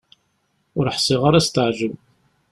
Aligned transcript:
Ur 0.77 0.85
ḥṣiɣ 0.95 1.21
ara 1.27 1.37
ad 1.39 1.43
s-teɛǧeb. 1.45 1.93